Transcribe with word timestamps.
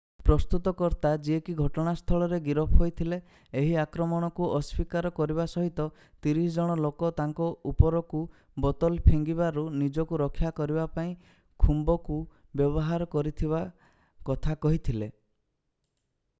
ପ୍ରସ୍ତୁତକର୍ତ୍ତା 0.27 1.09
ଯିଏ 1.25 1.41
କି 1.47 1.53
ଘଟଣାସ୍ଥଳରେ 1.63 2.37
ଗିରଫ 2.45 2.77
ହୋଇଥିଲେ 2.79 3.19
ଏହି 3.61 3.75
ଆକ୍ରମଣକୁ 3.81 4.47
ଅସ୍ଵୀକାର 4.59 5.11
କରିବା 5.19 5.45
ସହିତ 5.51 5.85
30 6.27 6.47
ଜଣ 6.55 6.77
ଲୋକ 6.87 7.11
ତାଙ୍କ 7.19 7.49
ଉପରକୁ 7.73 8.23
ବୋତଲ 8.65 8.99
ଫିଙ୍ଗିବାରୁ 9.11 9.67
ନିଜକୁ 9.83 10.21
ରକ୍ଷା 10.25 10.53
କରିବା 10.61 10.87
ପାଇଁ 10.99 11.13
ଖୁମ୍ବ 11.65 11.99
କୁ 12.09 12.21
ବ୍ୟବହାର 12.63 13.11
କରିଥିବା 13.17 13.65
କଥା 14.31 14.61
କହିଥିଲେ 14.67 15.11